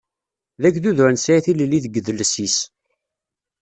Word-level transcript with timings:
D 0.61 0.63
agdud 0.67 0.97
ur 1.03 1.11
nesɛi 1.11 1.39
tilelli 1.45 1.79
deg 1.85 1.97
idles-is. 1.99 2.57